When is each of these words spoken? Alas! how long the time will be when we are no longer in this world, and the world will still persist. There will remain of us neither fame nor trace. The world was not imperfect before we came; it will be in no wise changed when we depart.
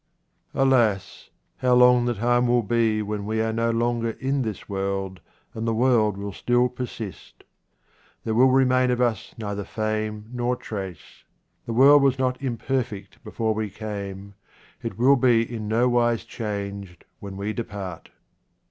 Alas! 0.55 1.29
how 1.57 1.75
long 1.75 2.05
the 2.05 2.15
time 2.15 2.47
will 2.47 2.63
be 2.63 3.03
when 3.03 3.23
we 3.23 3.39
are 3.39 3.53
no 3.53 3.69
longer 3.69 4.09
in 4.19 4.41
this 4.41 4.67
world, 4.67 5.19
and 5.53 5.67
the 5.67 5.75
world 5.75 6.17
will 6.17 6.33
still 6.33 6.67
persist. 6.69 7.43
There 8.23 8.33
will 8.33 8.49
remain 8.49 8.89
of 8.89 8.99
us 8.99 9.35
neither 9.37 9.63
fame 9.63 10.25
nor 10.33 10.55
trace. 10.55 11.23
The 11.67 11.73
world 11.73 12.01
was 12.01 12.17
not 12.17 12.41
imperfect 12.41 13.23
before 13.23 13.53
we 13.53 13.69
came; 13.69 14.33
it 14.81 14.97
will 14.97 15.17
be 15.17 15.43
in 15.43 15.67
no 15.67 15.87
wise 15.87 16.23
changed 16.25 17.05
when 17.19 17.37
we 17.37 17.53
depart. 17.53 18.09